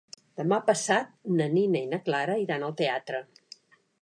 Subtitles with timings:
[0.39, 3.23] Demà passat na Nina i na Clara iran al teatre.